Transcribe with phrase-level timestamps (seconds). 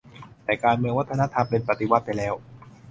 [0.43, 2.33] แต่การเมืองวัฒนธรรมเป็น 'ปฏิวัติ' ไปแล้ว